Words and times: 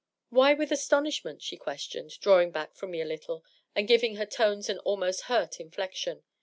"Why 0.31 0.55
^ 0.55 0.57
with 0.57 0.71
astonishment'?" 0.71 1.43
she 1.43 1.57
questioned, 1.57 2.19
drawing 2.19 2.49
back 2.49 2.73
from 2.73 2.89
me 2.89 3.01
a 3.01 3.05
little, 3.05 3.45
and 3.75 3.87
giving 3.87 4.15
her 4.15 4.25
tones 4.25 4.67
an 4.67 4.79
almost 4.79 5.25
hurt 5.29 5.59
inflection. 5.59 6.23